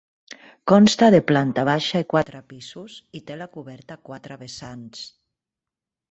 Consta 0.69 1.07
de 1.15 1.17
planta 1.31 1.65
baixa 1.67 1.99
i 2.05 2.07
quatre 2.13 2.41
pisos 2.53 2.95
i 3.19 3.21
té 3.27 3.35
la 3.41 3.47
coberta 3.57 3.97
a 3.97 4.01
quatre 4.09 4.39
vessants. 4.45 5.05